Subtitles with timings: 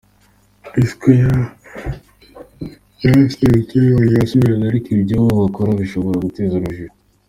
[0.69, 1.39] P Square
[3.03, 6.93] yarasentutse irongera irasubirana ariko ibyo bakora bishobora guteza urujijo.